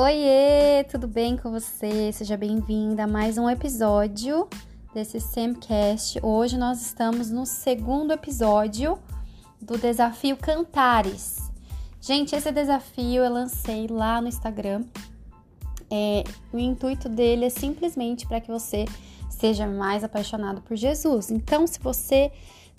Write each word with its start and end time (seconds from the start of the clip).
Oiê, 0.00 0.84
tudo 0.84 1.08
bem 1.08 1.36
com 1.36 1.50
você? 1.50 2.12
Seja 2.12 2.36
bem-vinda 2.36 3.02
a 3.02 3.06
mais 3.08 3.36
um 3.36 3.50
episódio 3.50 4.48
desse 4.94 5.18
Semcast. 5.18 6.20
Hoje 6.22 6.56
nós 6.56 6.80
estamos 6.80 7.32
no 7.32 7.44
segundo 7.44 8.12
episódio 8.12 8.96
do 9.60 9.76
desafio 9.76 10.36
Cantares. 10.36 11.50
Gente, 12.00 12.36
esse 12.36 12.52
desafio 12.52 13.24
eu 13.24 13.32
lancei 13.32 13.88
lá 13.88 14.20
no 14.20 14.28
Instagram. 14.28 14.84
É, 15.90 16.22
o 16.52 16.58
intuito 16.60 17.08
dele 17.08 17.46
é 17.46 17.50
simplesmente 17.50 18.24
para 18.24 18.40
que 18.40 18.52
você 18.52 18.84
seja 19.28 19.66
mais 19.66 20.04
apaixonado 20.04 20.60
por 20.60 20.76
Jesus. 20.76 21.28
Então, 21.28 21.66
se 21.66 21.80
você 21.80 22.30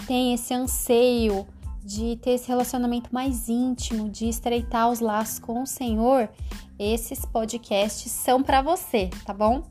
tem 0.07 0.33
esse 0.33 0.54
anseio 0.54 1.46
de 1.83 2.18
ter 2.18 2.32
esse 2.32 2.47
relacionamento 2.47 3.14
mais 3.14 3.50
íntimo, 3.50 4.10
de 4.10 4.28
estreitar 4.28 4.89
os 4.89 5.00
laços 5.00 5.39
com 5.39 5.61
o 5.61 5.68
Senhor, 5.68 6.29
esses 6.78 7.25
podcasts 7.25 8.11
são 8.11 8.43
para 8.43 8.61
você, 8.61 9.10
tá 9.25 9.33
bom? 9.33 9.64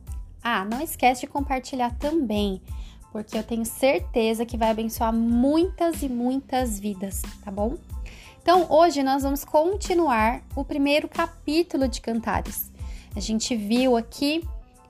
Ah, 0.43 0.65
não 0.65 0.81
esquece 0.81 1.23
de 1.23 1.27
compartilhar 1.27 1.95
também, 1.99 2.63
porque 3.13 3.37
eu 3.37 3.43
tenho 3.43 3.65
certeza 3.65 4.47
que 4.47 4.57
vai 4.57 4.71
abençoar 4.71 5.13
muitas 5.13 6.03
e 6.03 6.09
muitas 6.09 6.79
vidas, 6.79 7.23
tá 7.45 7.51
bom? 7.51 7.77
Então, 8.41 8.67
hoje 8.71 9.03
nós 9.03 9.23
vamos 9.23 9.45
continuar 9.45 10.43
o 10.57 10.65
primeiro 10.65 11.07
capítulo 11.09 11.87
de 11.87 12.01
Cantares. 12.01 12.73
A 13.15 13.21
gente 13.21 13.55
viu 13.55 13.97
aqui 13.97 14.43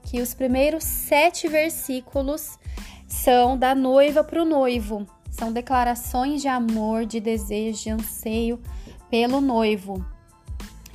que 0.04 0.20
os 0.20 0.32
primeiros 0.32 0.84
sete 0.84 1.48
versículos 1.48 2.58
são 3.06 3.58
da 3.58 3.74
noiva 3.74 4.22
para 4.22 4.42
o 4.42 4.44
noivo, 4.44 5.06
são 5.38 5.52
declarações 5.52 6.42
de 6.42 6.48
amor, 6.48 7.06
de 7.06 7.20
desejo, 7.20 7.82
de 7.84 7.90
anseio 7.90 8.60
pelo 9.08 9.40
noivo. 9.40 10.04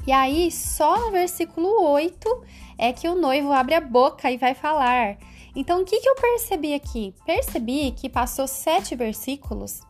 E 0.06 0.12
aí, 0.12 0.52
só 0.52 1.00
no 1.00 1.12
versículo 1.12 1.82
8 1.82 2.44
é 2.78 2.92
que 2.92 3.08
o 3.08 3.16
noivo 3.16 3.54
abre 3.54 3.74
a 3.74 3.80
boca 3.80 4.30
e 4.30 4.38
vai 4.38 4.54
falar. 4.54 5.18
Então, 5.56 5.82
o 5.82 5.86
que, 5.86 6.02
que 6.02 6.10
eu 6.10 6.16
percebi 6.16 6.74
aqui? 6.74 7.16
Percebi 7.26 7.92
que 7.92 8.10
passou 8.10 8.46
sete 8.46 8.96
versículos 8.96 9.82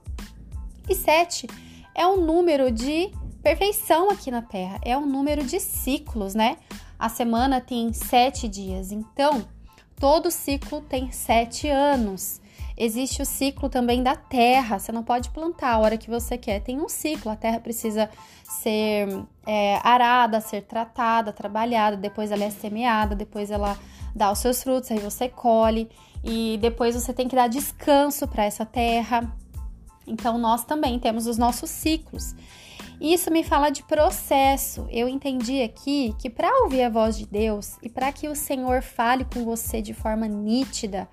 e 0.87 0.93
sete 0.93 1.47
é 1.95 2.05
um 2.05 2.17
número 2.23 2.71
de 2.71 3.09
perfeição 3.41 4.09
aqui 4.11 4.29
na 4.29 4.41
Terra, 4.41 4.79
é 4.83 4.95
um 4.95 5.05
número 5.05 5.43
de 5.43 5.59
ciclos, 5.59 6.35
né? 6.35 6.57
A 6.99 7.09
semana 7.09 7.59
tem 7.59 7.91
sete 7.91 8.47
dias, 8.47 8.91
então 8.91 9.47
todo 9.99 10.29
ciclo 10.29 10.81
tem 10.81 11.11
sete 11.11 11.67
anos. 11.67 12.39
Existe 12.77 13.21
o 13.21 13.25
ciclo 13.25 13.69
também 13.69 14.01
da 14.01 14.15
terra. 14.15 14.79
Você 14.79 14.91
não 14.91 15.03
pode 15.03 15.29
plantar 15.29 15.73
a 15.73 15.77
hora 15.79 15.97
que 15.97 16.09
você 16.09 16.37
quer. 16.37 16.59
Tem 16.59 16.79
um 16.79 16.89
ciclo. 16.89 17.31
A 17.31 17.35
terra 17.35 17.59
precisa 17.59 18.09
ser 18.43 19.07
é, 19.45 19.79
arada, 19.83 20.41
ser 20.41 20.63
tratada, 20.63 21.31
trabalhada. 21.31 21.95
Depois 21.97 22.31
ela 22.31 22.43
é 22.43 22.49
semeada. 22.49 23.15
Depois 23.15 23.51
ela 23.51 23.77
dá 24.15 24.31
os 24.31 24.39
seus 24.39 24.63
frutos. 24.63 24.91
Aí 24.91 24.99
você 24.99 25.29
colhe. 25.29 25.89
E 26.23 26.57
depois 26.61 26.95
você 26.95 27.13
tem 27.13 27.27
que 27.27 27.35
dar 27.35 27.47
descanso 27.47 28.27
para 28.27 28.45
essa 28.45 28.65
terra. 28.65 29.31
Então 30.07 30.37
nós 30.37 30.63
também 30.63 30.99
temos 30.99 31.27
os 31.27 31.37
nossos 31.37 31.69
ciclos. 31.69 32.35
Isso 32.99 33.29
me 33.31 33.43
fala 33.43 33.69
de 33.69 33.83
processo. 33.83 34.87
Eu 34.89 35.09
entendi 35.09 35.61
aqui 35.61 36.15
que 36.17 36.29
para 36.29 36.63
ouvir 36.63 36.83
a 36.83 36.89
voz 36.89 37.17
de 37.17 37.25
Deus 37.25 37.75
e 37.81 37.89
para 37.89 38.11
que 38.11 38.27
o 38.27 38.35
Senhor 38.35 38.81
fale 38.81 39.25
com 39.25 39.43
você 39.43 39.81
de 39.81 39.93
forma 39.93 40.27
nítida, 40.27 41.07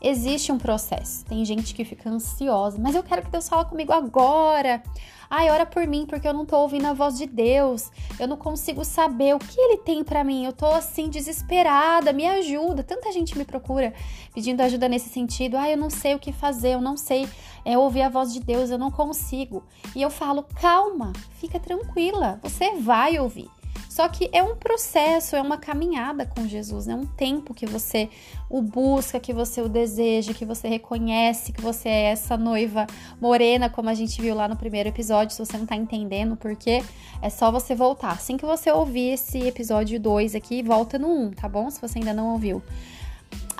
existe 0.00 0.52
um 0.52 0.58
processo. 0.58 1.24
Tem 1.24 1.44
gente 1.44 1.74
que 1.74 1.84
fica 1.84 2.08
ansiosa, 2.08 2.78
mas 2.80 2.94
eu 2.94 3.02
quero 3.02 3.22
que 3.22 3.30
Deus 3.30 3.48
fale 3.48 3.64
comigo 3.64 3.92
agora. 3.92 4.82
Ai, 5.30 5.50
ora 5.50 5.66
por 5.66 5.86
mim, 5.86 6.06
porque 6.06 6.26
eu 6.26 6.32
não 6.32 6.46
tô 6.46 6.56
ouvindo 6.56 6.86
a 6.86 6.94
voz 6.94 7.18
de 7.18 7.26
Deus. 7.26 7.90
Eu 8.18 8.26
não 8.26 8.36
consigo 8.36 8.82
saber 8.82 9.34
o 9.34 9.38
que 9.38 9.60
ele 9.60 9.76
tem 9.78 10.02
para 10.02 10.24
mim. 10.24 10.44
Eu 10.44 10.54
tô 10.54 10.66
assim 10.66 11.10
desesperada, 11.10 12.14
me 12.14 12.26
ajuda. 12.26 12.82
Tanta 12.82 13.12
gente 13.12 13.36
me 13.36 13.44
procura 13.44 13.92
pedindo 14.32 14.62
ajuda 14.62 14.88
nesse 14.88 15.10
sentido. 15.10 15.56
Ai, 15.58 15.74
eu 15.74 15.76
não 15.76 15.90
sei 15.90 16.14
o 16.14 16.18
que 16.18 16.32
fazer, 16.32 16.74
eu 16.74 16.80
não 16.80 16.96
sei 16.96 17.28
é, 17.62 17.76
ouvir 17.76 18.02
a 18.02 18.08
voz 18.08 18.32
de 18.32 18.40
Deus, 18.40 18.70
eu 18.70 18.78
não 18.78 18.90
consigo. 18.90 19.62
E 19.94 20.00
eu 20.00 20.08
falo, 20.08 20.42
calma, 20.42 21.12
fica 21.32 21.60
tranquila, 21.60 22.40
você 22.42 22.76
vai 22.76 23.18
ouvir. 23.18 23.50
Só 23.98 24.06
que 24.06 24.30
é 24.32 24.40
um 24.44 24.54
processo, 24.54 25.34
é 25.34 25.42
uma 25.42 25.58
caminhada 25.58 26.24
com 26.24 26.46
Jesus, 26.46 26.86
é 26.86 26.94
né? 26.94 27.02
um 27.02 27.04
tempo 27.04 27.52
que 27.52 27.66
você 27.66 28.08
o 28.48 28.62
busca, 28.62 29.18
que 29.18 29.32
você 29.32 29.60
o 29.60 29.68
deseja, 29.68 30.32
que 30.32 30.44
você 30.44 30.68
reconhece 30.68 31.50
que 31.50 31.60
você 31.60 31.88
é 31.88 32.02
essa 32.12 32.36
noiva 32.36 32.86
morena, 33.20 33.68
como 33.68 33.88
a 33.88 33.94
gente 33.94 34.22
viu 34.22 34.36
lá 34.36 34.46
no 34.46 34.54
primeiro 34.54 34.88
episódio. 34.88 35.34
Se 35.34 35.44
você 35.44 35.58
não 35.58 35.66
tá 35.66 35.74
entendendo 35.74 36.36
por 36.36 36.54
quê, 36.54 36.80
é 37.20 37.28
só 37.28 37.50
você 37.50 37.74
voltar. 37.74 38.12
Assim 38.12 38.36
que 38.36 38.46
você 38.46 38.70
ouvir 38.70 39.14
esse 39.14 39.40
episódio 39.48 39.98
2 39.98 40.36
aqui, 40.36 40.62
volta 40.62 40.96
no 40.96 41.08
1, 41.08 41.24
um, 41.24 41.30
tá 41.32 41.48
bom? 41.48 41.68
Se 41.68 41.80
você 41.80 41.98
ainda 41.98 42.14
não 42.14 42.34
ouviu. 42.34 42.62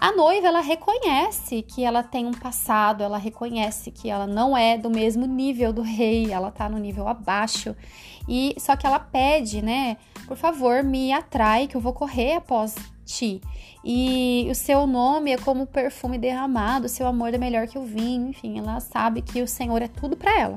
A 0.01 0.13
noiva, 0.13 0.47
ela 0.47 0.61
reconhece 0.61 1.61
que 1.63 1.85
ela 1.85 2.05
tem 2.05 2.25
um 2.25 2.33
passado, 2.33 3.03
ela 3.03 3.19
reconhece 3.19 3.91
que 3.91 4.09
ela 4.09 4.29
não 4.29 4.57
é 4.57 4.79
do 4.79 4.89
mesmo 4.89 5.27
nível 5.27 5.73
do 5.73 5.83
rei, 5.83 6.31
ela 6.31 6.53
tá 6.53 6.69
no 6.69 6.79
nível 6.79 7.09
abaixo. 7.09 7.75
E 8.29 8.55
só 8.59 8.77
que 8.77 8.87
ela 8.87 9.01
pede, 9.01 9.61
né? 9.61 9.97
Por 10.29 10.37
favor, 10.37 10.85
me 10.85 11.13
atrai 11.13 11.67
que 11.67 11.77
eu 11.77 11.81
vou 11.81 11.93
correr 11.93 12.35
após 12.35 12.77
ti. 13.05 13.41
E 13.85 14.47
o 14.49 14.55
seu 14.55 14.87
nome 14.87 15.33
é 15.33 15.37
como 15.37 15.67
perfume 15.67 16.17
derramado, 16.17 16.89
seu 16.89 17.07
amor 17.09 17.35
é 17.35 17.39
melhor 17.39 17.67
que 17.67 17.79
o 17.79 17.83
vinho, 17.83 18.29
enfim, 18.29 18.57
ela 18.57 18.79
sabe 18.79 19.21
que 19.21 19.43
o 19.43 19.49
Senhor 19.49 19.83
é 19.83 19.89
tudo 19.89 20.17
para 20.17 20.39
ela. 20.39 20.57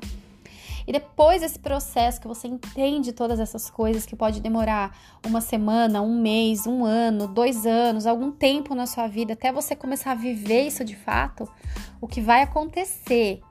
E 0.87 0.91
depois 0.91 1.41
desse 1.41 1.59
processo 1.59 2.19
que 2.19 2.27
você 2.27 2.47
entende 2.47 3.11
todas 3.11 3.39
essas 3.39 3.69
coisas, 3.69 4.05
que 4.05 4.15
pode 4.15 4.39
demorar 4.39 4.97
uma 5.25 5.41
semana, 5.41 6.01
um 6.01 6.19
mês, 6.19 6.65
um 6.67 6.83
ano, 6.83 7.27
dois 7.27 7.65
anos, 7.65 8.05
algum 8.05 8.31
tempo 8.31 8.75
na 8.75 8.85
sua 8.85 9.07
vida, 9.07 9.33
até 9.33 9.51
você 9.51 9.75
começar 9.75 10.11
a 10.11 10.15
viver 10.15 10.67
isso 10.67 10.83
de 10.83 10.95
fato, 10.95 11.47
o 11.99 12.07
que 12.07 12.21
vai 12.21 12.41
acontecer 12.41 13.41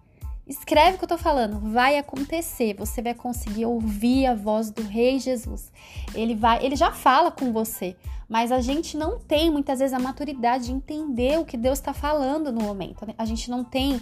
Escreve 0.51 0.97
o 0.97 0.99
que 0.99 1.05
eu 1.05 1.09
tô 1.09 1.17
falando, 1.17 1.61
vai 1.61 1.97
acontecer. 1.97 2.75
Você 2.75 3.01
vai 3.01 3.15
conseguir 3.15 3.67
ouvir 3.67 4.27
a 4.27 4.35
voz 4.35 4.69
do 4.69 4.83
Rei 4.83 5.21
Jesus. 5.21 5.71
Ele 6.12 6.35
vai, 6.35 6.67
ele 6.67 6.75
já 6.75 6.91
fala 6.91 7.31
com 7.31 7.53
você, 7.53 7.97
mas 8.29 8.51
a 8.51 8.61
gente 8.61 8.97
não 8.97 9.17
tem 9.17 9.49
muitas 9.49 9.79
vezes 9.79 9.95
a 9.95 10.01
maturidade 10.01 10.65
de 10.65 10.73
entender 10.73 11.39
o 11.39 11.45
que 11.45 11.57
Deus 11.57 11.79
está 11.79 11.93
falando 11.93 12.51
no 12.51 12.61
momento. 12.62 13.07
Né? 13.07 13.15
A 13.17 13.25
gente 13.25 13.49
não 13.49 13.62
tem 13.62 14.01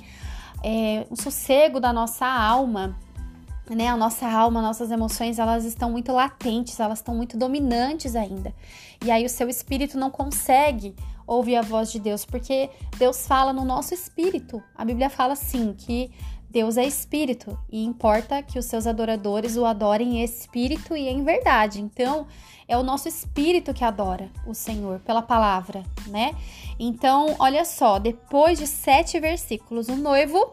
é, 0.65 1.07
um 1.11 1.17
sossego 1.17 1.79
da 1.79 1.93
nossa 1.93 2.25
alma 2.25 2.97
né, 3.75 3.89
a 3.89 3.97
nossa 3.97 4.29
alma, 4.29 4.63
nossas 4.63 4.91
emoções, 4.91 5.39
elas 5.39 5.65
estão 5.65 5.91
muito 5.91 6.13
latentes, 6.13 6.79
elas 6.81 6.99
estão 6.99 7.15
muito 7.15 7.37
dominantes 7.37 8.17
ainda. 8.17 8.55
E 9.05 9.11
aí 9.11 9.25
o 9.25 9.29
seu 9.29 9.49
espírito 9.49 9.99
não 9.99 10.11
consegue 10.11 10.95
ouvir 11.27 11.57
a 11.57 11.63
voz 11.63 11.93
de 11.93 12.01
Deus, 12.01 12.25
porque 12.25 12.71
Deus 12.99 13.27
fala 13.27 13.53
no 13.53 13.65
nosso 13.65 13.93
espírito. 13.93 14.63
A 14.75 14.85
Bíblia 14.85 15.11
fala 15.11 15.35
assim 15.35 15.75
que 15.75 16.11
Deus 16.51 16.79
é 16.79 16.85
espírito 16.85 17.59
e 17.71 17.85
importa 17.85 18.43
que 18.43 18.59
os 18.59 18.65
seus 18.65 18.87
adoradores 18.87 19.57
o 19.57 19.67
adorem 19.67 20.19
em 20.19 20.25
espírito 20.25 20.97
e 20.97 21.07
em 21.07 21.23
verdade. 21.23 21.81
Então, 21.81 22.27
é 22.67 22.77
o 22.77 22.83
nosso 22.83 23.07
espírito 23.09 23.75
que 23.75 23.85
adora 23.85 24.31
o 24.47 24.55
Senhor 24.55 24.99
pela 25.01 25.21
palavra, 25.21 25.83
né? 26.07 26.35
Então, 26.79 27.37
olha 27.39 27.65
só, 27.65 27.99
depois 27.99 28.59
de 28.59 28.67
sete 28.67 29.21
versículos, 29.21 29.89
o 29.89 29.97
noivo 29.97 30.53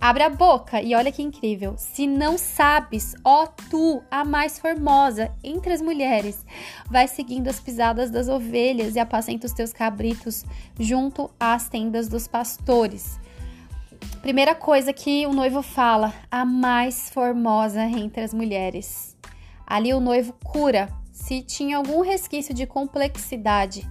Abre 0.00 0.22
a 0.22 0.28
boca 0.28 0.82
e 0.82 0.94
olha 0.94 1.10
que 1.10 1.22
incrível. 1.22 1.74
Se 1.78 2.06
não 2.06 2.36
sabes, 2.36 3.14
ó 3.24 3.46
tu, 3.46 4.02
a 4.10 4.24
mais 4.24 4.58
formosa 4.58 5.32
entre 5.42 5.72
as 5.72 5.80
mulheres, 5.80 6.44
vai 6.90 7.08
seguindo 7.08 7.48
as 7.48 7.58
pisadas 7.58 8.10
das 8.10 8.28
ovelhas 8.28 8.94
e 8.94 8.98
apacenta 8.98 9.46
os 9.46 9.52
teus 9.52 9.72
cabritos 9.72 10.44
junto 10.78 11.30
às 11.40 11.68
tendas 11.68 12.08
dos 12.08 12.28
pastores. 12.28 13.18
Primeira 14.20 14.54
coisa 14.54 14.92
que 14.92 15.26
o 15.26 15.32
noivo 15.32 15.62
fala, 15.62 16.12
a 16.30 16.44
mais 16.44 17.10
formosa 17.10 17.82
entre 17.82 18.22
as 18.22 18.34
mulheres. 18.34 19.16
Ali 19.66 19.94
o 19.94 20.00
noivo 20.00 20.32
cura 20.44 20.88
se 21.10 21.42
tinha 21.42 21.78
algum 21.78 22.02
resquício 22.02 22.54
de 22.54 22.66
complexidade, 22.66 23.88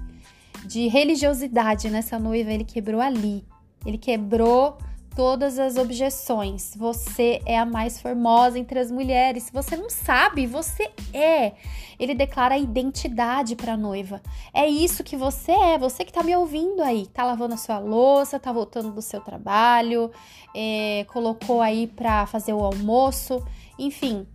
de 0.65 0.87
religiosidade 0.87 1.89
nessa 1.89 2.19
noiva, 2.19 2.51
ele 2.51 2.63
quebrou 2.63 3.01
ali. 3.01 3.45
Ele 3.85 3.97
quebrou 3.97 4.77
todas 5.15 5.57
as 5.57 5.77
objeções. 5.77 6.75
Você 6.75 7.41
é 7.45 7.57
a 7.57 7.65
mais 7.65 7.99
formosa 8.01 8.59
entre 8.59 8.77
as 8.77 8.91
mulheres. 8.91 9.43
Se 9.43 9.53
você 9.53 9.77
não 9.77 9.89
sabe, 9.89 10.45
você 10.45 10.91
é. 11.13 11.53
Ele 11.97 12.13
declara 12.13 12.55
a 12.55 12.57
identidade 12.57 13.55
para 13.55 13.73
a 13.73 13.77
noiva. 13.77 14.21
É 14.53 14.67
isso 14.67 15.03
que 15.03 15.15
você 15.15 15.53
é. 15.53 15.77
Você 15.77 16.03
que 16.03 16.11
está 16.11 16.21
me 16.21 16.35
ouvindo 16.35 16.81
aí, 16.83 17.07
tá 17.07 17.23
lavando 17.23 17.53
a 17.53 17.57
sua 17.57 17.79
louça, 17.79 18.39
tá 18.39 18.51
voltando 18.51 18.91
do 18.91 19.01
seu 19.01 19.21
trabalho, 19.21 20.11
é, 20.53 21.05
colocou 21.07 21.61
aí 21.61 21.87
para 21.87 22.25
fazer 22.25 22.53
o 22.53 22.63
almoço, 22.63 23.41
enfim. 23.79 24.27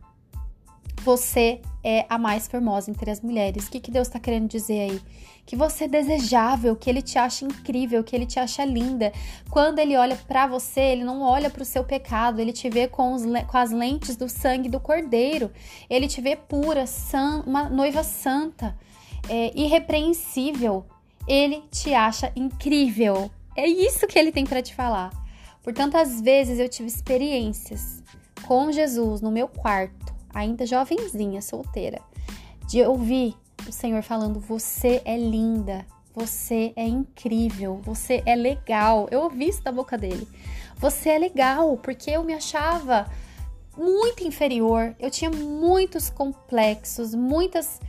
Você 1.02 1.60
é 1.82 2.04
a 2.08 2.18
mais 2.18 2.46
formosa 2.46 2.90
entre 2.90 3.10
as 3.10 3.20
mulheres. 3.20 3.66
O 3.66 3.70
que, 3.70 3.80
que 3.80 3.90
Deus 3.90 4.08
está 4.08 4.18
querendo 4.18 4.48
dizer 4.48 4.90
aí? 4.90 5.00
Que 5.46 5.56
você 5.56 5.84
é 5.84 5.88
desejável, 5.88 6.76
que 6.76 6.88
Ele 6.88 7.02
te 7.02 7.18
acha 7.18 7.44
incrível, 7.44 8.04
que 8.04 8.14
Ele 8.14 8.26
te 8.26 8.38
acha 8.38 8.64
linda. 8.64 9.12
Quando 9.50 9.78
Ele 9.78 9.96
olha 9.96 10.16
para 10.28 10.46
você, 10.46 10.80
Ele 10.80 11.04
não 11.04 11.22
olha 11.22 11.50
para 11.50 11.62
o 11.62 11.64
seu 11.64 11.82
pecado, 11.82 12.40
Ele 12.40 12.52
te 12.52 12.68
vê 12.68 12.86
com, 12.86 13.12
os, 13.12 13.22
com 13.22 13.56
as 13.56 13.70
lentes 13.70 14.16
do 14.16 14.28
sangue 14.28 14.68
do 14.68 14.78
Cordeiro. 14.78 15.50
Ele 15.88 16.06
te 16.06 16.20
vê 16.20 16.36
pura, 16.36 16.86
san, 16.86 17.42
uma 17.46 17.68
noiva 17.68 18.02
santa, 18.02 18.76
é, 19.28 19.50
irrepreensível. 19.58 20.84
Ele 21.26 21.62
te 21.70 21.94
acha 21.94 22.32
incrível. 22.36 23.30
É 23.56 23.66
isso 23.66 24.06
que 24.06 24.18
Ele 24.18 24.32
tem 24.32 24.44
para 24.44 24.62
te 24.62 24.74
falar. 24.74 25.10
Por 25.62 25.74
tantas 25.74 26.20
vezes 26.20 26.58
eu 26.58 26.68
tive 26.68 26.88
experiências 26.88 28.02
com 28.46 28.72
Jesus 28.72 29.20
no 29.20 29.30
meu 29.30 29.46
quarto, 29.46 30.14
ainda 30.32 30.66
jovenzinha, 30.66 31.42
solteira, 31.42 32.00
de 32.66 32.82
ouvir 32.82 33.36
o 33.68 33.72
Senhor 33.72 34.02
falando: 34.02 34.40
Você 34.40 35.02
é 35.04 35.16
linda, 35.16 35.86
você 36.14 36.72
é 36.76 36.86
incrível, 36.86 37.80
você 37.82 38.22
é 38.26 38.34
legal. 38.34 39.08
Eu 39.10 39.22
ouvi 39.22 39.48
isso 39.48 39.62
da 39.62 39.72
boca 39.72 39.96
dele. 39.96 40.26
Você 40.76 41.10
é 41.10 41.18
legal, 41.18 41.76
porque 41.76 42.10
eu 42.10 42.24
me 42.24 42.32
achava 42.32 43.06
muito 43.76 44.26
inferior, 44.26 44.94
eu 44.98 45.10
tinha 45.10 45.30
muitos 45.30 46.10
complexos, 46.10 47.14
muitas 47.14 47.80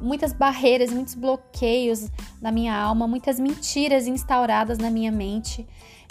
muitas 0.00 0.32
barreiras, 0.32 0.90
muitos 0.90 1.14
bloqueios 1.14 2.10
na 2.40 2.50
minha 2.50 2.74
alma, 2.74 3.06
muitas 3.06 3.38
mentiras 3.38 4.06
instauradas 4.06 4.78
na 4.78 4.90
minha 4.90 5.12
mente. 5.12 5.66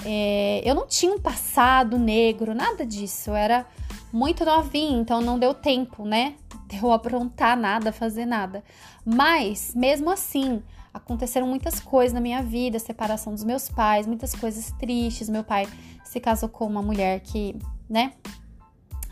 É, 0.05 0.61
eu 0.63 0.75
não 0.75 0.85
tinha 0.85 1.11
um 1.11 1.19
passado 1.19 1.97
negro, 1.97 2.53
nada 2.53 2.85
disso. 2.85 3.31
Eu 3.31 3.35
era 3.35 3.65
muito 4.13 4.45
novinha, 4.45 4.99
então 4.99 5.19
não 5.19 5.39
deu 5.39 5.55
tempo, 5.55 6.05
né? 6.05 6.35
De 6.69 6.77
eu 6.77 6.91
aprontar 6.91 7.57
nada, 7.57 7.91
fazer 7.91 8.25
nada. 8.25 8.63
Mas, 9.03 9.73
mesmo 9.75 10.11
assim, 10.11 10.61
aconteceram 10.93 11.47
muitas 11.47 11.79
coisas 11.79 12.13
na 12.13 12.21
minha 12.21 12.41
vida, 12.43 12.77
separação 12.77 13.33
dos 13.33 13.43
meus 13.43 13.67
pais, 13.69 14.05
muitas 14.05 14.35
coisas 14.35 14.71
tristes. 14.79 15.27
Meu 15.27 15.43
pai 15.43 15.67
se 16.05 16.19
casou 16.19 16.47
com 16.47 16.67
uma 16.67 16.81
mulher 16.81 17.19
que, 17.21 17.57
né, 17.89 18.13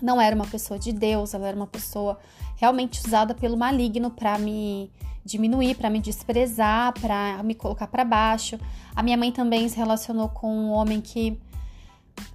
não 0.02 0.22
era 0.22 0.36
uma 0.36 0.46
pessoa 0.46 0.80
de 0.80 0.92
Deus, 0.92 1.34
ela 1.34 1.48
era 1.48 1.58
uma 1.58 1.68
pessoa 1.68 2.20
realmente 2.56 3.06
usada 3.06 3.34
pelo 3.34 3.58
maligno 3.58 4.12
para 4.12 4.38
me 4.38 4.92
diminuir, 5.26 5.76
para 5.76 5.90
me 5.90 6.00
desprezar, 6.00 6.94
para 7.00 7.42
me 7.44 7.56
colocar 7.56 7.88
para 7.88 8.04
baixo. 8.04 8.60
A 8.96 9.02
minha 9.02 9.18
mãe 9.18 9.32
também 9.32 9.68
se 9.68 9.78
relacionou 9.78 10.30
com 10.30 10.52
um 10.52 10.72
homem 10.72 11.02
que 11.02 11.40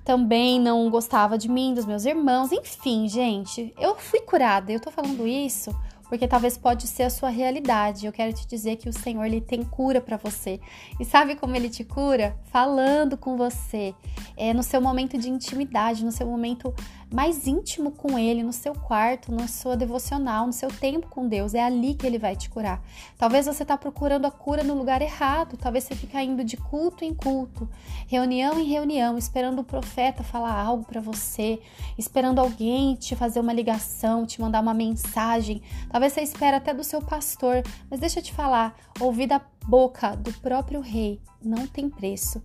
também 0.05 0.61
não 0.61 0.88
gostava 0.91 1.37
de 1.37 1.49
mim, 1.49 1.75
dos 1.75 1.87
meus 1.87 2.05
irmãos, 2.05 2.53
enfim, 2.53 3.09
gente, 3.09 3.75
eu 3.79 3.97
fui 3.97 4.21
curada. 4.21 4.73
Eu 4.73 4.81
tô 4.81 4.91
falando 4.91 5.27
isso 5.27 5.75
porque 6.09 6.29
talvez 6.29 6.56
pode 6.56 6.87
ser 6.87 7.05
a 7.05 7.11
sua 7.11 7.29
realidade. 7.29 8.06
Eu 8.06 8.12
quero 8.12 8.33
te 8.33 8.47
dizer 8.47 8.77
que 8.77 8.88
o 8.88 8.93
Senhor 8.93 9.25
ele 9.25 9.41
tem 9.41 9.62
cura 9.62 10.00
para 10.00 10.17
você. 10.17 10.61
E 10.99 11.05
sabe 11.05 11.37
como 11.37 11.56
ele 11.56 11.69
te 11.69 11.85
cura? 11.85 12.37
Falando 12.44 13.17
com 13.17 13.37
você, 13.37 13.94
é 14.37 14.55
no 14.55 14.62
seu 14.62 14.81
momento 14.81 15.19
de 15.19 15.29
intimidade, 15.29 16.05
no 16.05 16.12
seu 16.12 16.27
momento 16.27 16.73
mais 17.16 17.46
íntimo 17.46 17.92
com 17.92 18.18
ele, 18.18 18.42
no 18.42 18.52
seu 18.52 18.74
quarto, 18.74 19.32
na 19.32 19.48
sua 19.48 19.74
devocional, 19.74 20.46
no 20.46 20.52
seu 20.52 20.68
tempo 20.68 21.08
com 21.08 21.26
Deus. 21.26 21.54
É 21.54 21.64
ali 21.64 21.94
que 21.94 22.06
ele 22.06 22.18
vai 22.18 22.36
te 22.36 22.50
curar. 22.50 22.82
Talvez 23.16 23.46
você 23.46 23.62
está 23.62 23.78
procurando 23.78 24.26
a 24.26 24.30
cura 24.30 24.62
no 24.62 24.74
lugar 24.74 25.00
errado. 25.00 25.56
Talvez 25.56 25.84
você 25.84 25.94
fique 25.94 26.20
indo 26.20 26.44
de 26.44 26.58
culto 26.58 27.06
em 27.06 27.14
culto, 27.14 27.66
reunião 28.06 28.60
em 28.60 28.64
reunião, 28.64 29.16
esperando 29.16 29.60
o 29.60 29.64
profeta 29.64 30.22
falar 30.22 30.52
algo 30.60 30.84
para 30.84 31.00
você, 31.00 31.58
esperando 31.96 32.38
alguém 32.38 32.94
te 32.96 33.16
fazer 33.16 33.40
uma 33.40 33.52
ligação, 33.54 34.26
te 34.26 34.38
mandar 34.38 34.60
uma 34.60 34.74
mensagem 34.74 35.62
Talvez 35.88 36.12
você 36.12 36.20
espere 36.20 36.56
até 36.56 36.74
do 36.74 36.84
seu 36.84 37.00
pastor, 37.00 37.62
mas 37.90 38.00
deixa 38.00 38.18
eu 38.18 38.22
te 38.22 38.32
falar, 38.32 38.76
ouvir 39.00 39.26
da 39.26 39.40
boca 39.66 40.14
do 40.14 40.32
próprio 40.34 40.80
rei 40.80 41.20
não 41.42 41.66
tem 41.66 41.88
preço 41.88 42.42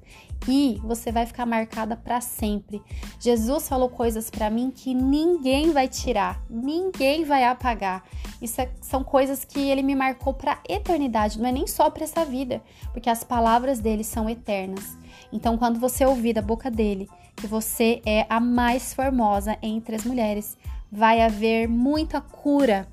e 0.47 0.79
você 0.83 1.11
vai 1.11 1.25
ficar 1.25 1.45
marcada 1.45 1.95
para 1.95 2.21
sempre. 2.21 2.81
Jesus 3.19 3.67
falou 3.67 3.89
coisas 3.89 4.29
para 4.29 4.49
mim 4.61 4.71
que 4.71 4.93
ninguém 4.93 5.71
vai 5.71 5.87
tirar, 5.87 6.41
ninguém 6.49 7.23
vai 7.23 7.43
apagar. 7.43 8.03
Isso 8.41 8.61
é, 8.61 8.69
são 8.81 9.03
coisas 9.03 9.43
que 9.45 9.59
ele 9.59 9.81
me 9.81 9.95
marcou 9.95 10.33
para 10.33 10.59
eternidade, 10.67 11.39
não 11.39 11.47
é 11.47 11.51
nem 11.51 11.67
só 11.67 11.89
para 11.89 12.03
essa 12.03 12.25
vida, 12.25 12.61
porque 12.91 13.09
as 13.09 13.23
palavras 13.23 13.79
dele 13.79 14.03
são 14.03 14.29
eternas. 14.29 14.97
Então, 15.31 15.57
quando 15.57 15.79
você 15.79 16.05
ouvir 16.05 16.33
da 16.33 16.41
boca 16.41 16.69
dele 16.69 17.09
que 17.35 17.47
você 17.47 18.01
é 18.05 18.25
a 18.29 18.39
mais 18.39 18.93
formosa 18.93 19.57
entre 19.61 19.95
as 19.95 20.03
mulheres, 20.03 20.57
vai 20.91 21.21
haver 21.21 21.67
muita 21.67 22.21
cura 22.21 22.87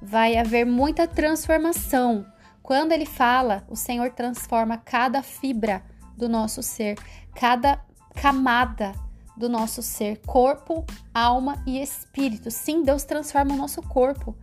vai 0.00 0.36
haver 0.36 0.64
muita 0.64 1.06
transformação. 1.06 2.26
Quando 2.62 2.92
ele 2.92 3.06
fala, 3.06 3.64
o 3.68 3.76
Senhor 3.76 4.10
transforma 4.10 4.76
cada 4.76 5.22
fibra 5.22 5.82
do 6.16 6.28
nosso 6.28 6.62
ser, 6.62 6.96
cada 7.34 7.80
camada 8.14 8.92
do 9.36 9.48
nosso 9.48 9.82
ser, 9.82 10.18
corpo, 10.26 10.84
alma 11.14 11.62
e 11.66 11.80
espírito. 11.80 12.50
Sim, 12.50 12.82
Deus 12.82 13.04
transforma 13.04 13.54
o 13.54 13.56
nosso 13.56 13.82
corpo. 13.82 14.34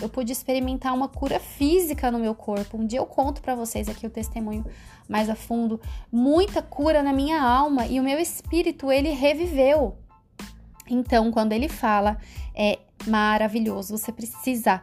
Eu 0.00 0.08
pude 0.08 0.32
experimentar 0.32 0.94
uma 0.94 1.08
cura 1.08 1.38
física 1.38 2.10
no 2.10 2.18
meu 2.18 2.34
corpo. 2.34 2.76
Um 2.76 2.86
dia 2.86 2.98
eu 2.98 3.06
conto 3.06 3.40
para 3.40 3.54
vocês 3.54 3.88
aqui 3.88 4.06
o 4.06 4.10
testemunho 4.10 4.64
mais 5.08 5.28
a 5.28 5.34
fundo. 5.34 5.80
Muita 6.10 6.62
cura 6.62 7.02
na 7.02 7.12
minha 7.12 7.40
alma 7.40 7.86
e 7.86 8.00
o 8.00 8.02
meu 8.02 8.18
espírito 8.18 8.90
ele 8.90 9.10
reviveu. 9.10 9.96
Então, 10.88 11.30
quando 11.30 11.52
ele 11.52 11.68
fala, 11.68 12.18
é 12.54 12.78
maravilhoso. 13.06 13.96
Você 13.96 14.10
precisa 14.10 14.82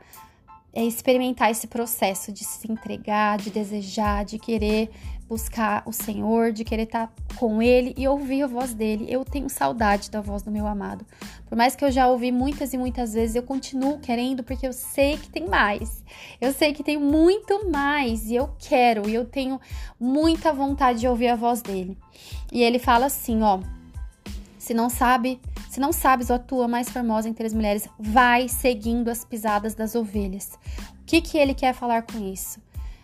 é, 0.73 0.83
experimentar 0.83 1.51
esse 1.51 1.67
processo 1.67 2.31
de 2.31 2.43
se 2.43 2.71
entregar, 2.71 3.37
de 3.37 3.49
desejar, 3.49 4.23
de 4.23 4.37
querer 4.39 4.89
buscar 5.29 5.83
o 5.85 5.93
Senhor, 5.93 6.51
de 6.51 6.63
querer 6.63 6.83
estar 6.83 7.13
com 7.35 7.61
Ele 7.61 7.93
e 7.95 8.07
ouvir 8.07 8.41
a 8.41 8.47
voz 8.47 8.73
dele. 8.73 9.05
Eu 9.07 9.23
tenho 9.23 9.49
saudade 9.49 10.09
da 10.09 10.19
voz 10.19 10.41
do 10.41 10.49
meu 10.49 10.65
amado. 10.65 11.05
Por 11.47 11.55
mais 11.55 11.75
que 11.75 11.85
eu 11.85 11.91
já 11.91 12.07
ouvi 12.07 12.31
muitas 12.31 12.73
e 12.73 12.77
muitas 12.77 13.13
vezes, 13.13 13.35
eu 13.35 13.43
continuo 13.43 13.99
querendo 13.99 14.43
porque 14.43 14.67
eu 14.67 14.73
sei 14.73 15.17
que 15.17 15.29
tem 15.29 15.47
mais. 15.47 16.03
Eu 16.41 16.51
sei 16.51 16.73
que 16.73 16.83
tem 16.83 16.97
muito 16.97 17.69
mais 17.69 18.29
e 18.29 18.35
eu 18.35 18.49
quero 18.57 19.07
e 19.07 19.13
eu 19.13 19.23
tenho 19.23 19.61
muita 19.99 20.51
vontade 20.51 20.99
de 20.99 21.07
ouvir 21.07 21.27
a 21.27 21.35
voz 21.35 21.61
dele. 21.61 21.95
E 22.51 22.63
ele 22.63 22.79
fala 22.79 23.05
assim, 23.05 23.43
ó: 23.43 23.59
Se 24.57 24.73
não 24.73 24.89
sabe 24.89 25.39
se 25.69 25.79
não 25.79 25.93
sabes, 25.93 26.31
ó 26.31 26.39
tua 26.39 26.67
mais 26.67 26.89
formosa 26.89 27.29
entre 27.29 27.45
as 27.45 27.53
mulheres, 27.53 27.87
vai 27.99 28.49
seguindo 28.49 29.09
as 29.09 29.23
pisadas 29.23 29.75
das 29.75 29.93
ovelhas. 29.93 30.57
O 31.01 31.05
que, 31.05 31.21
que 31.21 31.37
ele 31.37 31.53
quer 31.53 31.73
falar 31.73 32.01
com 32.01 32.17
isso? 32.33 32.59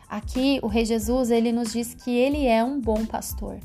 Aqui, 0.10 0.60
o 0.62 0.68
Rei 0.68 0.86
Jesus, 0.86 1.32
ele 1.32 1.52
nos 1.52 1.74
diz 1.74 1.94
que 1.94 2.12
ele 2.12 2.46
é 2.46 2.64
um 2.64 2.80
bom 2.80 3.06
pastor. 3.06 3.58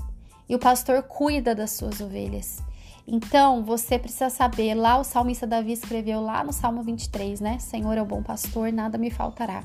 E 0.48 0.54
o 0.54 0.58
pastor 0.58 1.02
cuida 1.02 1.54
das 1.54 1.72
suas 1.72 2.00
ovelhas. 2.00 2.62
Então, 3.06 3.64
você 3.64 3.98
precisa 3.98 4.30
saber, 4.30 4.74
lá 4.74 4.98
o 4.98 5.04
salmista 5.04 5.46
Davi 5.46 5.72
escreveu 5.72 6.20
lá 6.20 6.44
no 6.44 6.52
Salmo 6.52 6.82
23, 6.82 7.40
né? 7.40 7.58
Senhor 7.58 7.96
é 7.96 8.02
o 8.02 8.06
bom 8.06 8.22
pastor, 8.22 8.72
nada 8.72 8.96
me 8.96 9.10
faltará. 9.10 9.64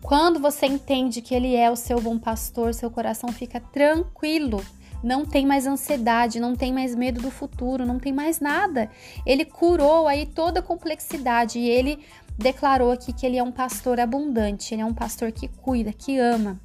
Quando 0.00 0.40
você 0.40 0.66
entende 0.66 1.22
que 1.22 1.34
ele 1.34 1.54
é 1.54 1.70
o 1.70 1.76
seu 1.76 2.00
bom 2.00 2.18
pastor, 2.18 2.74
seu 2.74 2.90
coração 2.90 3.30
fica 3.30 3.60
tranquilo 3.60 4.60
não 5.02 5.26
tem 5.26 5.44
mais 5.44 5.66
ansiedade, 5.66 6.38
não 6.38 6.54
tem 6.54 6.72
mais 6.72 6.94
medo 6.94 7.20
do 7.20 7.30
futuro, 7.30 7.84
não 7.84 7.98
tem 7.98 8.12
mais 8.12 8.38
nada. 8.38 8.88
Ele 9.26 9.44
curou 9.44 10.06
aí 10.06 10.26
toda 10.26 10.60
a 10.60 10.62
complexidade 10.62 11.58
e 11.58 11.68
ele 11.68 11.98
declarou 12.38 12.92
aqui 12.92 13.12
que 13.12 13.26
ele 13.26 13.36
é 13.36 13.42
um 13.42 13.52
pastor 13.52 14.00
abundante, 14.00 14.74
ele 14.74 14.82
é 14.82 14.86
um 14.86 14.94
pastor 14.94 15.32
que 15.32 15.48
cuida, 15.48 15.92
que 15.92 16.18
ama. 16.18 16.60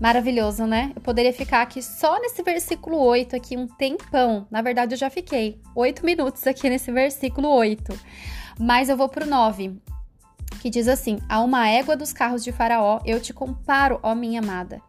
Maravilhoso, 0.00 0.66
né? 0.66 0.90
Eu 0.96 1.00
poderia 1.00 1.32
ficar 1.32 1.62
aqui 1.62 1.80
só 1.80 2.20
nesse 2.20 2.42
versículo 2.42 2.98
8 2.98 3.36
aqui 3.36 3.56
um 3.56 3.68
tempão. 3.68 4.46
Na 4.50 4.60
verdade, 4.60 4.94
eu 4.94 4.98
já 4.98 5.08
fiquei 5.08 5.60
8 5.76 6.04
minutos 6.04 6.44
aqui 6.46 6.68
nesse 6.68 6.90
versículo 6.90 7.48
8. 7.48 7.98
Mas 8.58 8.88
eu 8.88 8.96
vou 8.96 9.08
pro 9.08 9.24
9, 9.24 9.80
que 10.60 10.68
diz 10.68 10.88
assim: 10.88 11.18
A 11.28 11.40
uma 11.40 11.68
égua 11.68 11.96
dos 11.96 12.12
carros 12.12 12.42
de 12.42 12.50
Faraó 12.50 13.00
eu 13.04 13.20
te 13.20 13.32
comparo, 13.32 14.00
ó 14.02 14.14
minha 14.14 14.40
amada. 14.40 14.80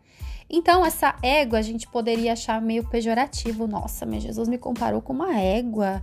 Então, 0.49 0.85
essa 0.85 1.15
égua 1.21 1.59
a 1.59 1.61
gente 1.61 1.87
poderia 1.87 2.33
achar 2.33 2.61
meio 2.61 2.87
pejorativo. 2.87 3.67
Nossa, 3.67 4.05
mas 4.05 4.23
Jesus 4.23 4.47
me 4.47 4.57
comparou 4.57 5.01
com 5.01 5.13
uma 5.13 5.39
égua. 5.39 6.01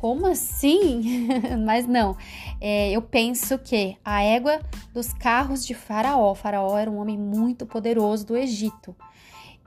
Como 0.00 0.26
assim? 0.26 1.28
mas 1.64 1.86
não. 1.86 2.16
É, 2.60 2.90
eu 2.90 3.02
penso 3.02 3.58
que 3.58 3.96
a 4.04 4.22
égua 4.22 4.60
dos 4.94 5.12
carros 5.12 5.66
de 5.66 5.74
Faraó. 5.74 6.34
Faraó 6.34 6.78
era 6.78 6.90
um 6.90 6.98
homem 6.98 7.18
muito 7.18 7.66
poderoso 7.66 8.26
do 8.26 8.36
Egito. 8.36 8.94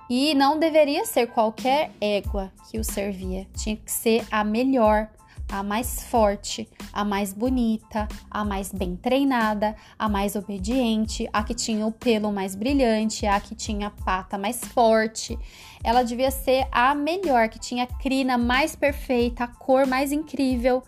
E 0.09 0.33
não 0.33 0.59
deveria 0.59 1.05
ser 1.05 1.27
qualquer 1.27 1.91
égua 2.01 2.51
que 2.69 2.79
o 2.79 2.83
servia. 2.83 3.47
Tinha 3.55 3.75
que 3.75 3.91
ser 3.91 4.25
a 4.29 4.43
melhor 4.43 5.09
a 5.51 5.61
mais 5.61 6.03
forte, 6.03 6.67
a 6.93 7.03
mais 7.03 7.33
bonita, 7.33 8.07
a 8.29 8.45
mais 8.45 8.71
bem 8.71 8.95
treinada, 8.95 9.75
a 9.99 10.07
mais 10.07 10.35
obediente, 10.35 11.29
a 11.33 11.43
que 11.43 11.53
tinha 11.53 11.85
o 11.85 11.91
pelo 11.91 12.31
mais 12.31 12.55
brilhante, 12.55 13.25
a 13.25 13.39
que 13.39 13.53
tinha 13.53 13.87
a 13.87 13.91
pata 13.91 14.37
mais 14.37 14.63
forte. 14.63 15.37
Ela 15.83 16.03
devia 16.03 16.31
ser 16.31 16.67
a 16.71 16.95
melhor, 16.95 17.49
que 17.49 17.59
tinha 17.59 17.83
a 17.83 17.87
crina 17.87 18.37
mais 18.37 18.75
perfeita, 18.75 19.43
a 19.43 19.47
cor 19.47 19.85
mais 19.85 20.11
incrível. 20.11 20.81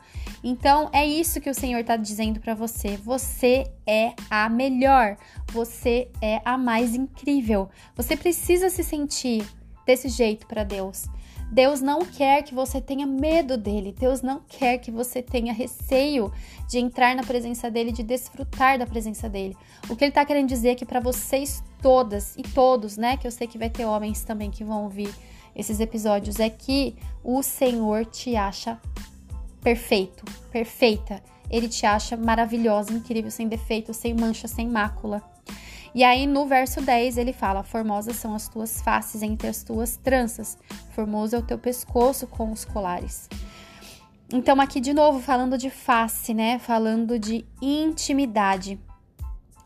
Então 0.44 0.90
é 0.94 1.06
isso 1.06 1.42
que 1.42 1.50
o 1.50 1.54
Senhor 1.54 1.80
está 1.80 1.98
dizendo 1.98 2.40
para 2.40 2.54
você. 2.54 2.98
Você 2.98 3.66
é 3.86 4.14
a 4.30 4.48
melhor, 4.50 5.18
você 5.52 6.10
é 6.22 6.42
a 6.46 6.58
mais 6.58 6.96
incrível. 6.96 7.70
Você 7.96 8.16
precisa 8.16 8.70
se 8.70 8.84
sentir 8.84 9.46
desse 9.86 10.08
jeito 10.10 10.48
para 10.48 10.64
Deus. 10.64 11.06
Deus 11.52 11.82
não 11.82 12.06
quer 12.06 12.42
que 12.44 12.54
você 12.54 12.82
tenha 12.82 13.06
medo 13.06 13.58
dele. 13.58 13.96
Deus 13.98 14.22
não 14.22 14.42
quer 14.48 14.80
que 14.80 14.90
você 14.90 15.22
tenha 15.22 15.54
receio 15.54 16.32
de 16.68 16.80
entrar 16.80 17.16
na 17.16 17.24
presença 17.24 17.70
dele, 17.70 17.92
de 17.92 18.04
desfrutar 18.04 18.80
da 18.80 18.86
presença 18.86 19.30
dele. 19.30 19.56
O 19.90 19.96
que 19.96 20.04
ele 20.04 20.10
está 20.10 20.26
querendo 20.26 20.48
dizer 20.48 20.70
é 20.70 20.76
que 20.76 20.86
para 20.86 21.00
vocês 21.00 21.64
todas 21.82 22.36
e 22.38 22.44
todos, 22.44 22.98
né, 22.98 23.18
que 23.18 23.28
eu 23.28 23.32
sei 23.32 23.46
que 23.46 23.58
vai 23.58 23.70
ter 23.70 23.86
homens 23.86 24.24
também 24.24 24.50
que 24.50 24.64
vão 24.64 24.84
ouvir 24.84 25.14
esses 25.56 25.80
episódios, 25.80 26.40
é 26.40 26.50
que 26.50 26.96
o 27.24 27.44
Senhor 27.44 28.06
te 28.06 28.36
acha 28.36 28.80
perfeito, 29.62 30.26
perfeita. 30.52 31.22
Ele 31.50 31.70
te 31.70 31.86
acha 31.86 32.18
maravilhosa, 32.18 32.92
incrível, 32.92 33.30
sem 33.30 33.48
defeito, 33.48 33.94
sem 33.94 34.14
mancha, 34.14 34.48
sem 34.48 34.68
mácula. 34.68 35.22
E 35.96 36.04
aí 36.04 36.26
no 36.26 36.48
verso 36.48 36.82
10 36.82 37.18
ele 37.18 37.32
fala: 37.32 37.64
Formosas 37.64 38.16
são 38.16 38.34
as 38.34 38.48
tuas 38.48 38.82
faces 38.82 39.22
entre 39.22 39.48
as 39.48 39.64
tuas 39.64 39.96
tranças, 39.96 40.58
formoso 40.94 41.36
é 41.36 41.40
o 41.40 41.44
teu 41.44 41.58
pescoço 41.58 42.28
com 42.28 42.52
os 42.52 42.64
colares. 42.64 43.30
Então, 44.32 44.60
aqui 44.60 44.80
de 44.80 44.94
novo, 44.94 45.20
falando 45.20 45.58
de 45.58 45.70
face, 45.70 46.34
né? 46.34 46.58
Falando 46.60 47.20
de 47.20 47.46
intimidade. 47.62 48.80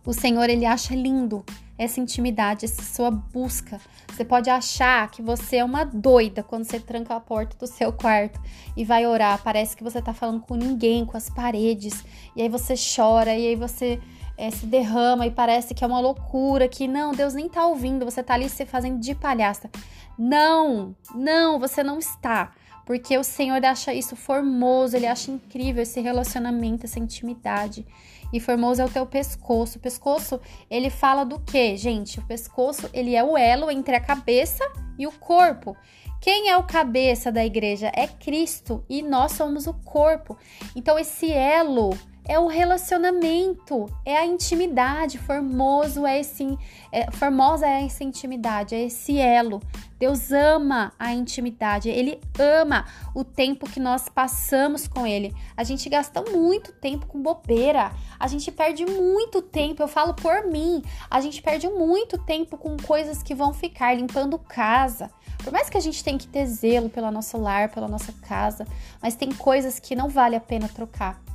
O 0.06 0.14
Senhor, 0.14 0.50
ele 0.50 0.66
acha 0.66 0.96
lindo 0.96 1.46
essa 1.78 2.00
intimidade, 2.00 2.66
essa 2.66 2.82
sua 2.82 3.12
busca. 3.12 3.80
Você 4.10 4.26
pode 4.26 4.50
achar 4.50 5.10
que 5.12 5.22
você 5.22 5.58
é 5.58 5.64
uma 5.64 5.84
doida 5.84 6.42
quando 6.42 6.64
você 6.64 6.80
tranca 6.80 7.16
a 7.16 7.20
porta 7.20 7.56
do 7.58 7.68
seu 7.68 7.94
quarto 7.94 8.42
e 8.76 8.84
vai 8.84 9.06
orar. 9.06 9.42
Parece 9.44 9.78
que 9.78 9.84
você 9.84 10.02
tá 10.02 10.14
falando 10.14 10.42
com 10.42 10.56
ninguém, 10.56 11.06
com 11.06 11.16
as 11.16 11.30
paredes. 11.30 12.04
E 12.36 12.42
aí 12.42 12.50
você 12.50 12.74
chora, 12.74 13.36
e 13.36 13.48
aí 13.48 13.56
você 13.56 14.02
é, 14.38 14.52
se 14.52 14.66
derrama 14.66 15.26
e 15.26 15.32
parece 15.32 15.74
que 15.74 15.84
é 15.84 15.88
uma 15.88 16.00
loucura, 16.00 16.68
que 16.68 16.88
não, 16.88 17.12
Deus 17.12 17.34
nem 17.34 17.50
tá 17.50 17.66
ouvindo, 17.66 18.06
você 18.06 18.22
tá 18.22 18.36
ali 18.36 18.48
se 18.48 18.66
fazendo 18.66 19.00
de 19.00 19.16
palhaça. 19.16 19.70
Não, 20.18 20.96
não, 21.14 21.60
você 21.60 21.84
não 21.84 21.98
está. 21.98 22.54
Porque 22.86 23.18
o 23.18 23.24
Senhor 23.24 23.64
acha 23.66 23.94
isso 23.94 24.16
formoso, 24.16 24.96
ele 24.96 25.08
acha 25.08 25.30
incrível 25.30 25.84
esse 25.84 26.00
relacionamento, 26.00 26.86
essa 26.86 27.00
intimidade. 27.00 27.86
E 28.32 28.40
formoso 28.40 28.82
é 28.82 28.86
o 28.86 28.90
teu 28.90 29.06
pescoço. 29.06 29.78
O 29.78 29.82
pescoço, 29.82 30.40
ele 30.70 30.90
fala 30.90 31.26
do 31.26 31.40
quê, 31.40 31.76
gente? 31.76 32.20
O 32.20 32.26
pescoço, 32.26 32.90
ele 32.94 33.16
é 33.16 33.24
o 33.24 33.38
elo 33.38 33.70
entre 33.70 33.96
a 33.96 34.00
cabeça 34.00 34.64
e 34.98 35.06
o 35.06 35.12
corpo. 35.12 35.76
Quem 36.22 36.50
é 36.50 36.58
o 36.58 36.64
cabeça 36.64 37.32
da 37.32 37.46
igreja? 37.46 37.92
É 37.94 38.08
Cristo 38.08 38.84
e 38.90 39.02
nós 39.02 39.34
somos 39.34 39.68
o 39.68 39.74
corpo. 39.74 40.38
Então 40.76 40.98
esse 40.98 41.32
elo 41.32 41.92
é 42.28 42.38
o 42.38 42.48
relacionamento, 42.48 43.86
é 44.06 44.18
a 44.18 44.26
intimidade. 44.26 45.18
Formoso 45.18 46.06
é 46.06 46.20
esse, 46.20 46.58
é, 46.92 47.10
formosa 47.12 47.66
é 47.66 47.86
essa 47.86 48.04
intimidade, 48.04 48.76
é 48.76 48.84
esse 48.84 49.18
elo. 49.18 49.62
Deus 49.98 50.32
ama 50.32 50.94
a 51.00 51.12
intimidade, 51.14 51.90
Ele 51.90 52.22
ama 52.38 52.86
o 53.16 53.24
tempo 53.24 53.68
que 53.68 53.80
nós 53.80 54.08
passamos 54.10 54.88
com 54.88 55.08
Ele. 55.08 55.34
A 55.56 55.64
gente 55.64 55.90
gasta 55.90 56.22
muito 56.22 56.72
tempo 56.74 57.08
com 57.08 57.22
bobeira, 57.22 57.92
a 58.20 58.28
gente 58.28 58.52
perde 58.52 58.86
muito 58.86 59.42
tempo, 59.42 59.82
eu 59.82 59.88
falo 59.88 60.14
por 60.14 60.46
mim, 60.46 60.84
a 61.10 61.20
gente 61.20 61.42
perde 61.42 61.68
muito 61.68 62.18
tempo 62.18 62.58
com 62.58 62.78
coisas 62.78 63.24
que 63.24 63.34
vão 63.34 63.54
ficar 63.54 63.96
limpando 63.96 64.38
casa. 64.38 65.10
Por 65.44 65.52
mais 65.52 65.70
que 65.70 65.78
a 65.78 65.82
gente 65.82 66.04
tenha 66.04 66.18
que 66.18 66.28
ter 66.28 66.46
zelo 66.46 66.90
pelo 66.90 67.10
nosso 67.10 67.38
lar, 67.38 67.70
pela 67.70 67.88
nossa 67.88 68.12
casa, 68.28 68.68
mas 69.02 69.16
tem 69.16 69.32
coisas 69.32 69.80
que 69.80 69.96
não 69.96 70.10
vale 70.10 70.36
a 70.36 70.42
pena 70.42 70.68
trocar 70.68 71.27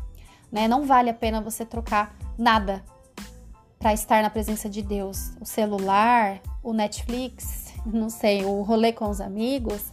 né? 0.53 0.69
Não 0.69 0.85
vale 0.85 1.09
a 1.09 1.15
pena 1.15 1.41
você 1.41 1.65
trocar 1.65 2.15
nada 2.39 2.85
para 3.79 3.95
estar 3.95 4.23
na 4.23 4.31
presença 4.31 4.69
de 4.69 4.83
Deus. 4.83 5.33
O 5.41 5.47
celular, 5.47 6.41
o 6.63 6.73
Netflix, 6.73 7.73
não 7.85 8.11
sei, 8.11 8.45
o 8.45 8.63
rolê 8.63 8.93
com 8.93 9.09
os 9.09 9.21
amigos. 9.21 9.93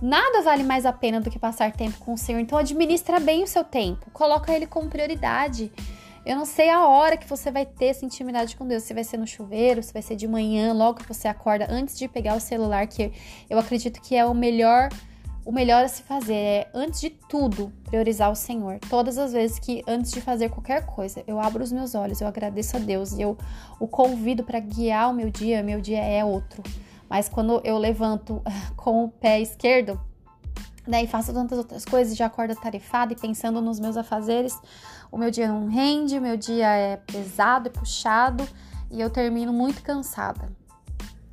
Nada 0.00 0.42
vale 0.42 0.62
mais 0.62 0.86
a 0.86 0.92
pena 0.92 1.20
do 1.20 1.30
que 1.30 1.38
passar 1.38 1.72
tempo 1.72 1.98
com 1.98 2.14
o 2.14 2.18
Senhor. 2.18 2.40
Então 2.40 2.58
administra 2.58 3.20
bem 3.20 3.42
o 3.42 3.46
seu 3.46 3.62
tempo, 3.62 4.10
coloca 4.12 4.52
ele 4.52 4.66
como 4.66 4.88
prioridade. 4.88 5.70
Eu 6.24 6.36
não 6.36 6.44
sei 6.44 6.68
a 6.68 6.86
hora 6.86 7.16
que 7.16 7.26
você 7.26 7.50
vai 7.50 7.64
ter 7.64 7.86
essa 7.86 8.04
intimidade 8.04 8.54
com 8.54 8.66
Deus. 8.66 8.82
Se 8.82 8.92
vai 8.92 9.02
ser 9.02 9.16
no 9.16 9.26
chuveiro, 9.26 9.82
se 9.82 9.92
vai 9.92 10.02
ser 10.02 10.14
de 10.14 10.28
manhã, 10.28 10.74
logo 10.74 11.00
que 11.00 11.08
você 11.08 11.26
acorda, 11.26 11.66
antes 11.70 11.98
de 11.98 12.06
pegar 12.06 12.36
o 12.36 12.40
celular, 12.40 12.86
que 12.86 13.12
eu 13.48 13.58
acredito 13.58 14.00
que 14.02 14.14
é 14.14 14.26
o 14.26 14.34
melhor 14.34 14.90
o 15.48 15.52
melhor 15.52 15.82
a 15.82 15.88
se 15.88 16.02
fazer 16.02 16.34
é, 16.34 16.70
antes 16.74 17.00
de 17.00 17.08
tudo, 17.08 17.72
priorizar 17.84 18.30
o 18.30 18.34
Senhor. 18.34 18.78
Todas 18.90 19.16
as 19.16 19.32
vezes 19.32 19.58
que, 19.58 19.82
antes 19.88 20.12
de 20.12 20.20
fazer 20.20 20.50
qualquer 20.50 20.84
coisa, 20.84 21.24
eu 21.26 21.40
abro 21.40 21.64
os 21.64 21.72
meus 21.72 21.94
olhos, 21.94 22.20
eu 22.20 22.28
agradeço 22.28 22.76
a 22.76 22.78
Deus 22.78 23.12
e 23.12 23.22
eu 23.22 23.34
o 23.80 23.88
convido 23.88 24.44
para 24.44 24.60
guiar 24.60 25.08
o 25.08 25.14
meu 25.14 25.30
dia, 25.30 25.62
meu 25.62 25.80
dia 25.80 26.04
é 26.04 26.22
outro. 26.22 26.62
Mas 27.08 27.30
quando 27.30 27.62
eu 27.64 27.78
levanto 27.78 28.42
com 28.76 29.04
o 29.04 29.08
pé 29.08 29.40
esquerdo, 29.40 29.98
né, 30.86 31.04
e 31.04 31.06
faço 31.06 31.32
tantas 31.32 31.56
outras 31.56 31.82
coisas, 31.82 32.14
já 32.14 32.26
acordo 32.26 32.54
tarefada 32.54 33.14
e 33.14 33.16
pensando 33.16 33.62
nos 33.62 33.80
meus 33.80 33.96
afazeres, 33.96 34.54
o 35.10 35.16
meu 35.16 35.30
dia 35.30 35.48
não 35.48 35.66
rende, 35.66 36.18
o 36.18 36.20
meu 36.20 36.36
dia 36.36 36.68
é 36.76 36.98
pesado 36.98 37.68
e 37.68 37.70
puxado 37.70 38.46
e 38.90 39.00
eu 39.00 39.08
termino 39.08 39.50
muito 39.50 39.82
cansada. 39.82 40.57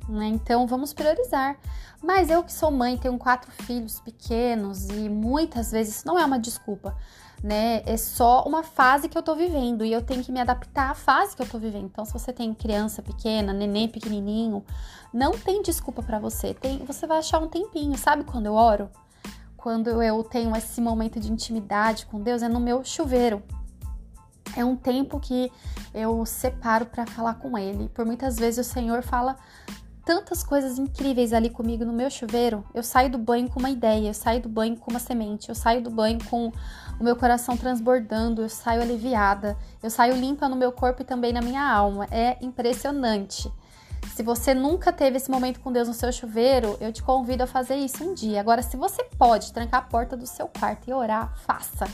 Né? 0.08 0.26
Então 0.28 0.66
vamos 0.66 0.92
priorizar. 0.92 1.56
Mas 2.02 2.30
eu 2.30 2.42
que 2.44 2.52
sou 2.52 2.70
mãe, 2.70 2.96
tenho 2.96 3.18
quatro 3.18 3.50
filhos 3.50 4.00
pequenos 4.00 4.88
e 4.88 5.08
muitas 5.08 5.72
vezes 5.72 5.96
isso 5.96 6.06
não 6.06 6.18
é 6.18 6.24
uma 6.24 6.38
desculpa, 6.38 6.96
né? 7.42 7.82
É 7.86 7.96
só 7.96 8.44
uma 8.44 8.62
fase 8.62 9.08
que 9.08 9.16
eu 9.16 9.22
tô 9.22 9.34
vivendo 9.34 9.84
e 9.84 9.92
eu 9.92 10.02
tenho 10.02 10.22
que 10.22 10.30
me 10.30 10.40
adaptar 10.40 10.90
à 10.90 10.94
fase 10.94 11.34
que 11.34 11.42
eu 11.42 11.48
tô 11.48 11.58
vivendo. 11.58 11.86
Então, 11.86 12.04
se 12.04 12.12
você 12.12 12.32
tem 12.32 12.54
criança 12.54 13.02
pequena, 13.02 13.52
neném 13.52 13.88
pequenininho, 13.88 14.64
não 15.12 15.32
tem 15.32 15.62
desculpa 15.62 16.02
para 16.02 16.18
você. 16.18 16.54
Tem, 16.54 16.78
você 16.84 17.06
vai 17.06 17.18
achar 17.18 17.40
um 17.40 17.48
tempinho, 17.48 17.96
sabe 17.98 18.22
quando 18.24 18.46
eu 18.46 18.54
oro? 18.54 18.90
Quando 19.56 20.00
eu 20.02 20.22
tenho 20.22 20.54
esse 20.54 20.80
momento 20.80 21.18
de 21.18 21.32
intimidade 21.32 22.06
com 22.06 22.20
Deus, 22.20 22.42
é 22.42 22.48
no 22.48 22.60
meu 22.60 22.84
chuveiro. 22.84 23.42
É 24.56 24.64
um 24.64 24.76
tempo 24.76 25.18
que 25.18 25.50
eu 25.92 26.24
separo 26.24 26.86
para 26.86 27.06
falar 27.06 27.34
com 27.34 27.58
Ele. 27.58 27.88
Por 27.88 28.04
muitas 28.04 28.38
vezes 28.38 28.64
o 28.64 28.70
Senhor 28.70 29.02
fala 29.02 29.36
tantas 30.06 30.44
coisas 30.44 30.78
incríveis 30.78 31.32
ali 31.32 31.50
comigo 31.50 31.84
no 31.84 31.92
meu 31.92 32.08
chuveiro. 32.08 32.64
Eu 32.72 32.84
saio 32.84 33.10
do 33.10 33.18
banho 33.18 33.50
com 33.50 33.58
uma 33.58 33.70
ideia, 33.70 34.06
eu 34.06 34.14
saio 34.14 34.40
do 34.40 34.48
banho 34.48 34.76
com 34.76 34.88
uma 34.88 35.00
semente, 35.00 35.48
eu 35.48 35.54
saio 35.54 35.82
do 35.82 35.90
banho 35.90 36.20
com 36.30 36.52
o 37.00 37.04
meu 37.04 37.16
coração 37.16 37.56
transbordando, 37.56 38.40
eu 38.40 38.48
saio 38.48 38.80
aliviada, 38.80 39.58
eu 39.82 39.90
saio 39.90 40.14
limpa 40.14 40.48
no 40.48 40.54
meu 40.54 40.70
corpo 40.70 41.02
e 41.02 41.04
também 41.04 41.32
na 41.32 41.42
minha 41.42 41.68
alma. 41.68 42.06
É 42.12 42.38
impressionante. 42.40 43.52
Se 44.14 44.22
você 44.22 44.54
nunca 44.54 44.92
teve 44.92 45.16
esse 45.16 45.28
momento 45.28 45.58
com 45.58 45.72
Deus 45.72 45.88
no 45.88 45.94
seu 45.94 46.12
chuveiro, 46.12 46.76
eu 46.80 46.92
te 46.92 47.02
convido 47.02 47.42
a 47.42 47.46
fazer 47.46 47.74
isso 47.74 48.04
um 48.04 48.14
dia. 48.14 48.38
Agora, 48.38 48.62
se 48.62 48.76
você 48.76 49.02
pode 49.18 49.52
trancar 49.52 49.80
a 49.80 49.84
porta 49.84 50.16
do 50.16 50.26
seu 50.26 50.46
quarto 50.46 50.88
e 50.88 50.92
orar, 50.92 51.36
faça. 51.44 51.88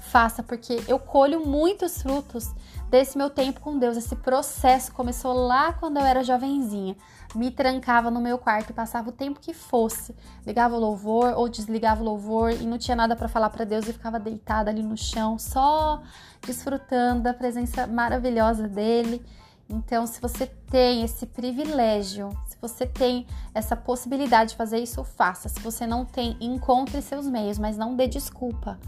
Faça, 0.00 0.42
porque 0.42 0.82
eu 0.88 0.98
colho 0.98 1.46
muitos 1.46 2.00
frutos 2.00 2.50
desse 2.90 3.16
meu 3.16 3.30
tempo 3.30 3.60
com 3.60 3.78
Deus. 3.78 3.96
Esse 3.96 4.16
processo 4.16 4.92
começou 4.92 5.32
lá 5.32 5.72
quando 5.72 5.98
eu 5.98 6.04
era 6.04 6.22
jovenzinha 6.22 6.96
me 7.34 7.50
trancava 7.50 8.10
no 8.10 8.20
meu 8.20 8.38
quarto 8.38 8.70
e 8.70 8.72
passava 8.72 9.10
o 9.10 9.12
tempo 9.12 9.40
que 9.40 9.52
fosse, 9.52 10.14
ligava 10.46 10.76
o 10.76 10.78
louvor 10.78 11.34
ou 11.36 11.48
desligava 11.48 12.00
o 12.00 12.04
louvor 12.04 12.52
e 12.52 12.64
não 12.64 12.78
tinha 12.78 12.96
nada 12.96 13.14
para 13.14 13.28
falar 13.28 13.50
para 13.50 13.64
Deus 13.64 13.86
e 13.86 13.92
ficava 13.92 14.18
deitada 14.18 14.70
ali 14.70 14.82
no 14.82 14.96
chão, 14.96 15.38
só 15.38 16.02
desfrutando 16.46 17.22
da 17.22 17.34
presença 17.34 17.86
maravilhosa 17.86 18.66
dele. 18.66 19.24
Então, 19.68 20.06
se 20.06 20.18
você 20.18 20.46
tem 20.46 21.02
esse 21.02 21.26
privilégio, 21.26 22.30
se 22.46 22.56
você 22.58 22.86
tem 22.86 23.26
essa 23.52 23.76
possibilidade 23.76 24.50
de 24.50 24.56
fazer 24.56 24.78
isso, 24.78 25.04
faça. 25.04 25.50
Se 25.50 25.60
você 25.60 25.86
não 25.86 26.06
tem, 26.06 26.38
encontre 26.40 27.02
seus 27.02 27.26
meios, 27.26 27.58
mas 27.58 27.76
não 27.76 27.94
dê 27.94 28.06
desculpa. 28.06 28.78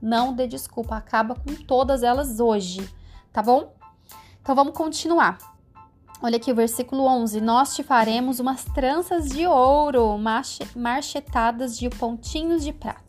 Não 0.00 0.32
dê 0.32 0.46
desculpa, 0.46 0.96
acaba 0.96 1.34
com 1.34 1.56
todas 1.66 2.04
elas 2.04 2.38
hoje, 2.38 2.88
tá 3.32 3.42
bom? 3.42 3.74
Então 4.42 4.54
vamos 4.54 4.74
continuar. 4.74 5.38
Olha 6.20 6.36
aqui 6.36 6.50
o 6.50 6.54
versículo 6.54 7.04
11: 7.04 7.40
Nós 7.40 7.76
te 7.76 7.82
faremos 7.82 8.40
umas 8.40 8.64
tranças 8.64 9.28
de 9.28 9.46
ouro, 9.46 10.18
marchetadas 10.74 11.78
de 11.78 11.88
pontinhos 11.88 12.64
de 12.64 12.72
prata. 12.72 13.02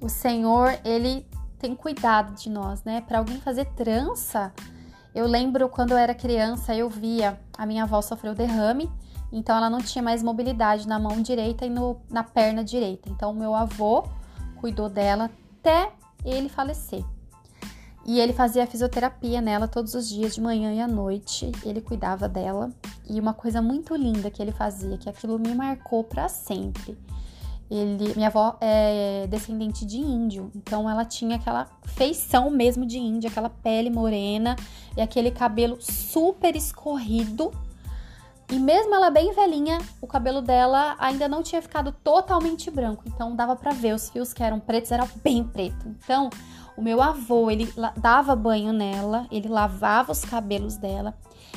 O 0.00 0.08
Senhor, 0.08 0.78
ele 0.84 1.26
tem 1.58 1.74
cuidado 1.74 2.34
de 2.34 2.48
nós, 2.48 2.82
né? 2.84 3.00
Para 3.02 3.18
alguém 3.18 3.40
fazer 3.40 3.66
trança, 3.66 4.52
eu 5.14 5.26
lembro 5.26 5.68
quando 5.68 5.92
eu 5.92 5.98
era 5.98 6.14
criança, 6.14 6.74
eu 6.74 6.88
via 6.88 7.38
a 7.56 7.66
minha 7.66 7.82
avó 7.84 8.00
sofreu 8.00 8.34
derrame, 8.34 8.90
então 9.30 9.56
ela 9.56 9.68
não 9.68 9.80
tinha 9.80 10.02
mais 10.02 10.22
mobilidade 10.22 10.88
na 10.88 10.98
mão 10.98 11.20
direita 11.20 11.66
e 11.66 11.70
no, 11.70 12.00
na 12.10 12.24
perna 12.24 12.64
direita. 12.64 13.10
Então, 13.10 13.30
o 13.30 13.34
meu 13.34 13.54
avô 13.54 14.04
cuidou 14.56 14.88
dela 14.88 15.30
até 15.60 15.92
ele 16.24 16.48
falecer. 16.48 17.04
E 18.04 18.18
ele 18.18 18.32
fazia 18.32 18.66
fisioterapia 18.66 19.40
nela 19.40 19.68
todos 19.68 19.94
os 19.94 20.08
dias, 20.08 20.34
de 20.34 20.40
manhã 20.40 20.72
e 20.72 20.80
à 20.80 20.88
noite. 20.88 21.52
Ele 21.64 21.80
cuidava 21.80 22.28
dela. 22.28 22.70
E 23.08 23.20
uma 23.20 23.32
coisa 23.32 23.62
muito 23.62 23.94
linda 23.94 24.30
que 24.30 24.42
ele 24.42 24.52
fazia, 24.52 24.98
que 24.98 25.08
aquilo 25.08 25.38
me 25.38 25.54
marcou 25.54 26.02
para 26.02 26.28
sempre. 26.28 26.98
Ele, 27.70 28.12
minha 28.14 28.28
avó 28.28 28.58
é 28.60 29.26
descendente 29.30 29.86
de 29.86 29.96
índio, 29.96 30.50
então 30.54 30.90
ela 30.90 31.06
tinha 31.06 31.36
aquela 31.36 31.66
feição 31.84 32.50
mesmo 32.50 32.84
de 32.84 32.98
índio, 32.98 33.30
aquela 33.30 33.48
pele 33.48 33.88
morena 33.88 34.56
e 34.94 35.00
aquele 35.00 35.30
cabelo 35.30 35.78
super 35.80 36.54
escorrido. 36.54 37.50
E 38.50 38.58
mesmo 38.58 38.94
ela 38.94 39.08
bem 39.08 39.32
velhinha, 39.32 39.78
o 40.02 40.06
cabelo 40.06 40.42
dela 40.42 40.96
ainda 40.98 41.26
não 41.26 41.42
tinha 41.42 41.62
ficado 41.62 41.92
totalmente 42.04 42.70
branco, 42.70 43.04
então 43.06 43.34
dava 43.34 43.56
para 43.56 43.72
ver 43.72 43.94
os 43.94 44.10
fios 44.10 44.34
que 44.34 44.42
eram 44.42 44.60
pretos 44.60 44.92
era 44.92 45.08
bem 45.24 45.42
preto. 45.42 45.88
Então, 46.04 46.28
o 46.76 46.82
meu 46.82 47.02
avô, 47.02 47.50
ele 47.50 47.72
dava 47.96 48.34
banho 48.34 48.72
nela, 48.72 49.26
ele 49.30 49.48
lavava 49.48 50.12
os 50.12 50.24
cabelos 50.24 50.76
dela 50.76 51.14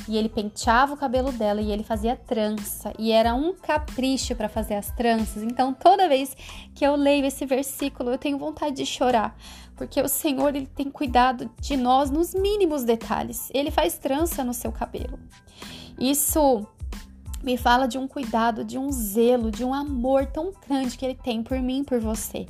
e 0.07 0.17
ele 0.17 0.29
penteava 0.29 0.93
o 0.93 0.97
cabelo 0.97 1.31
dela 1.31 1.61
e 1.61 1.71
ele 1.71 1.83
fazia 1.83 2.15
trança 2.15 2.93
e 2.99 3.11
era 3.11 3.33
um 3.33 3.53
capricho 3.53 4.35
para 4.35 4.49
fazer 4.49 4.75
as 4.75 4.91
tranças. 4.91 5.41
Então, 5.41 5.73
toda 5.73 6.09
vez 6.09 6.35
que 6.73 6.85
eu 6.85 6.95
leio 6.95 7.25
esse 7.25 7.45
versículo, 7.45 8.11
eu 8.11 8.17
tenho 8.17 8.37
vontade 8.37 8.75
de 8.75 8.85
chorar, 8.85 9.35
porque 9.75 10.01
o 10.01 10.07
Senhor 10.07 10.55
ele 10.55 10.67
tem 10.67 10.89
cuidado 10.89 11.49
de 11.59 11.77
nós 11.77 12.09
nos 12.09 12.33
mínimos 12.33 12.83
detalhes. 12.83 13.49
Ele 13.53 13.71
faz 13.71 13.97
trança 13.97 14.43
no 14.43 14.53
seu 14.53 14.71
cabelo. 14.71 15.17
Isso 15.97 16.67
me 17.41 17.57
fala 17.57 17.87
de 17.87 17.97
um 17.97 18.07
cuidado, 18.07 18.63
de 18.65 18.77
um 18.77 18.91
zelo, 18.91 19.51
de 19.51 19.63
um 19.63 19.73
amor 19.73 20.25
tão 20.25 20.51
grande 20.67 20.97
que 20.97 21.05
ele 21.05 21.15
tem 21.15 21.43
por 21.43 21.59
mim, 21.59 21.83
por 21.83 21.99
você. 21.99 22.45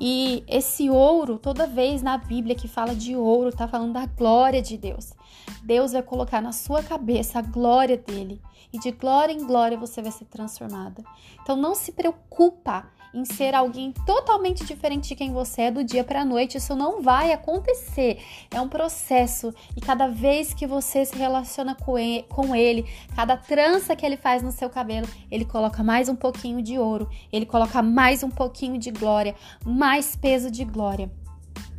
E 0.00 0.44
esse 0.46 0.90
ouro, 0.90 1.38
toda 1.38 1.66
vez 1.66 2.02
na 2.02 2.18
Bíblia 2.18 2.54
que 2.54 2.68
fala 2.68 2.94
de 2.94 3.16
ouro, 3.16 3.50
tá 3.50 3.66
falando 3.66 3.94
da 3.94 4.06
glória 4.06 4.60
de 4.60 4.76
Deus. 4.76 5.14
Deus 5.62 5.92
vai 5.92 6.02
colocar 6.02 6.40
na 6.42 6.52
sua 6.52 6.82
cabeça 6.82 7.38
a 7.38 7.42
glória 7.42 7.96
dele. 7.96 8.40
E 8.72 8.78
de 8.78 8.90
glória 8.90 9.32
em 9.32 9.46
glória 9.46 9.78
você 9.78 10.02
vai 10.02 10.12
ser 10.12 10.26
transformada. 10.26 11.02
Então 11.42 11.56
não 11.56 11.74
se 11.74 11.92
preocupa 11.92 12.90
em 13.12 13.24
ser 13.24 13.54
alguém 13.54 13.92
totalmente 14.04 14.64
diferente 14.64 15.08
de 15.08 15.16
quem 15.16 15.32
você 15.32 15.62
é 15.62 15.70
do 15.70 15.84
dia 15.84 16.04
para 16.04 16.22
a 16.22 16.24
noite. 16.24 16.58
Isso 16.58 16.74
não 16.74 17.02
vai 17.02 17.32
acontecer. 17.32 18.22
É 18.50 18.60
um 18.60 18.68
processo 18.68 19.54
e 19.76 19.80
cada 19.80 20.08
vez 20.08 20.52
que 20.54 20.66
você 20.66 21.04
se 21.04 21.16
relaciona 21.16 21.74
com 21.74 21.98
ele, 21.98 22.22
com 22.24 22.54
ele, 22.54 22.86
cada 23.14 23.36
trança 23.36 23.96
que 23.96 24.04
ele 24.04 24.16
faz 24.16 24.42
no 24.42 24.52
seu 24.52 24.68
cabelo, 24.70 25.08
ele 25.30 25.44
coloca 25.44 25.82
mais 25.82 26.08
um 26.08 26.16
pouquinho 26.16 26.62
de 26.62 26.78
ouro, 26.78 27.08
ele 27.32 27.46
coloca 27.46 27.82
mais 27.82 28.22
um 28.22 28.30
pouquinho 28.30 28.78
de 28.78 28.90
glória, 28.90 29.34
mais 29.64 30.16
peso 30.16 30.50
de 30.50 30.64
glória. 30.64 31.10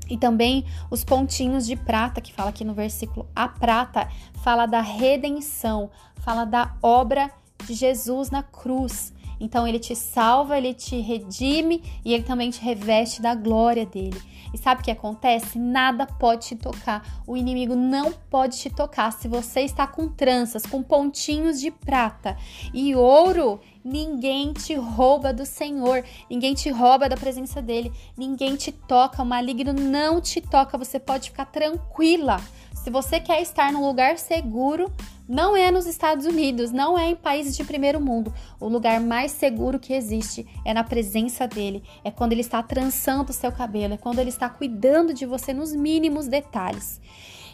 E 0.09 0.17
também 0.17 0.65
os 0.89 1.03
pontinhos 1.03 1.65
de 1.65 1.75
prata, 1.75 2.21
que 2.21 2.33
fala 2.33 2.49
aqui 2.49 2.63
no 2.63 2.73
versículo. 2.73 3.27
A 3.35 3.47
prata 3.47 4.07
fala 4.41 4.65
da 4.65 4.81
redenção, 4.81 5.89
fala 6.21 6.45
da 6.45 6.75
obra 6.81 7.29
de 7.65 7.73
Jesus 7.73 8.29
na 8.29 8.43
cruz. 8.43 9.13
Então 9.39 9.67
ele 9.67 9.79
te 9.79 9.95
salva, 9.95 10.57
ele 10.57 10.73
te 10.73 10.99
redime 10.99 11.83
e 12.03 12.13
ele 12.13 12.23
também 12.23 12.49
te 12.49 12.61
reveste 12.61 13.21
da 13.21 13.35
glória 13.35 13.85
dele. 13.85 14.19
E 14.53 14.57
sabe 14.57 14.81
o 14.81 14.83
que 14.83 14.91
acontece? 14.91 15.59
Nada 15.59 16.05
pode 16.05 16.47
te 16.47 16.55
tocar. 16.55 17.21
O 17.27 17.35
inimigo 17.35 17.75
não 17.75 18.11
pode 18.11 18.57
te 18.57 18.69
tocar. 18.69 19.11
Se 19.11 19.27
você 19.27 19.61
está 19.61 19.85
com 19.85 20.07
tranças, 20.07 20.65
com 20.65 20.81
pontinhos 20.81 21.59
de 21.59 21.69
prata 21.69 22.37
e 22.73 22.95
ouro, 22.95 23.59
ninguém 23.83 24.53
te 24.53 24.73
rouba 24.75 25.33
do 25.33 25.45
Senhor, 25.45 26.03
ninguém 26.29 26.53
te 26.53 26.69
rouba 26.69 27.09
da 27.09 27.17
presença 27.17 27.61
dele, 27.61 27.91
ninguém 28.17 28.55
te 28.55 28.71
toca, 28.71 29.21
o 29.21 29.25
maligno 29.25 29.73
não 29.73 30.21
te 30.21 30.41
toca. 30.41 30.77
Você 30.77 30.99
pode 30.99 31.29
ficar 31.29 31.45
tranquila. 31.45 32.41
Se 32.73 32.89
você 32.89 33.19
quer 33.19 33.41
estar 33.41 33.71
num 33.71 33.85
lugar 33.85 34.17
seguro, 34.17 34.91
não 35.27 35.55
é 35.55 35.69
nos 35.69 35.85
Estados 35.85 36.25
Unidos, 36.25 36.71
não 36.71 36.97
é 36.97 37.09
em 37.09 37.15
países 37.15 37.55
de 37.55 37.63
primeiro 37.63 37.99
mundo. 37.99 38.33
O 38.59 38.67
lugar 38.67 38.99
mais 39.01 39.31
seguro 39.31 39.79
que 39.79 39.93
existe 39.93 40.47
é 40.63 40.73
na 40.73 40.83
presença 40.83 41.47
dele. 41.47 41.83
É 42.03 42.09
quando 42.09 42.31
ele 42.31 42.41
está 42.41 42.63
trançando 42.63 43.31
o 43.31 43.33
seu 43.33 43.51
cabelo, 43.51 43.95
é 43.95 43.97
quando 43.97 44.19
ele 44.19 44.29
está 44.29 44.49
cuidando 44.49 45.13
de 45.13 45.25
você 45.25 45.53
nos 45.53 45.73
mínimos 45.73 46.27
detalhes. 46.27 47.01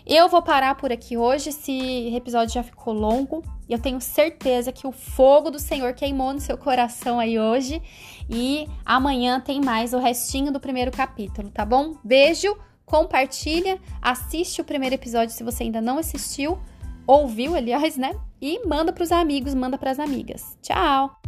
Eu 0.06 0.28
vou 0.28 0.42
parar 0.42 0.76
por 0.76 0.92
aqui 0.92 1.16
hoje. 1.16 1.50
Esse 1.50 2.14
episódio 2.14 2.54
já 2.54 2.64
ficou 2.64 2.94
longo. 2.94 3.42
Eu 3.70 3.80
tenho 3.80 4.02
certeza 4.02 4.72
que 4.72 4.86
o 4.86 4.92
fogo 4.92 5.50
do 5.50 5.60
Senhor 5.60 5.94
queimou 5.94 6.34
no 6.34 6.42
seu 6.42 6.58
coração 6.58 7.20
aí 7.20 7.40
hoje. 7.40 7.82
E 8.30 8.68
amanhã 8.86 9.40
tem 9.40 9.62
mais 9.62 9.94
o 9.94 10.00
restinho 10.00 10.52
do 10.52 10.60
primeiro 10.60 10.92
capítulo, 10.92 11.50
tá 11.50 11.66
bom? 11.66 11.96
Beijo, 12.04 12.56
compartilha, 12.86 13.80
assiste 14.02 14.60
o 14.60 14.66
primeiro 14.66 14.96
episódio 14.96 15.34
se 15.34 15.44
você 15.44 15.64
ainda 15.64 15.82
não 15.82 15.98
assistiu 15.98 16.60
ouviu, 17.08 17.56
aliás, 17.56 17.98
né? 17.98 18.14
E 18.42 18.66
manda 18.68 18.92
para 18.92 19.04
os 19.04 19.12
amigos, 19.12 19.54
manda 19.54 19.78
para 19.78 19.92
as 19.92 20.00
amigas. 20.00 20.58
Tchau! 20.62 21.23